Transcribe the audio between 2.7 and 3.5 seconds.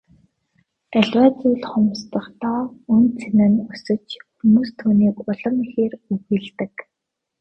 үнэ цэн